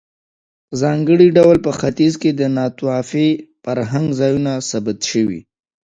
[0.67, 3.27] په ځانګړي ډول په ختیځ کې د ناتوفي
[3.63, 5.39] فرهنګ ځایونه ثبت شوي.